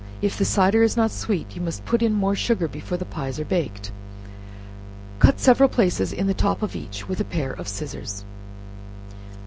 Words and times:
If 0.19 0.35
the 0.35 0.45
cider 0.45 0.81
is 0.81 0.97
not 0.97 1.11
sweet, 1.11 1.55
you 1.55 1.61
must 1.61 1.85
put 1.85 2.01
in 2.01 2.11
more 2.15 2.33
sugar 2.35 2.67
before 2.67 2.97
the 2.97 3.05
pies 3.05 3.39
are 3.39 3.45
baked, 3.45 3.91
cut 5.19 5.39
several 5.39 5.69
places 5.69 6.11
in 6.11 6.25
the 6.25 6.33
top 6.33 6.63
of 6.63 6.75
each 6.75 7.07
with 7.07 7.19
a 7.19 7.23
pair 7.23 7.51
of 7.51 7.67
scissors. 7.67 8.25